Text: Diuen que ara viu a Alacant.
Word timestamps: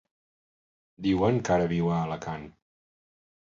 Diuen 1.09 1.37
que 1.49 1.55
ara 1.57 1.69
viu 1.75 1.93
a 1.93 2.01
Alacant. 2.09 2.51